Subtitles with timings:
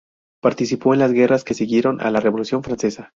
[0.41, 3.09] Participó en las guerras que siguieron a la Revolución francesa.